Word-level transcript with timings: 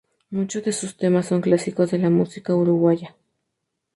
Muchos 0.31 0.63
de 0.63 0.71
sus 0.73 0.97
temas 0.97 1.27
son 1.27 1.41
clásicos 1.41 1.91
de 1.91 1.99
la 1.99 2.09
música 2.09 2.55
uruguaya. 2.55 3.15